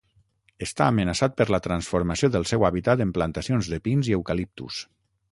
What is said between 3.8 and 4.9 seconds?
pins i eucaliptus.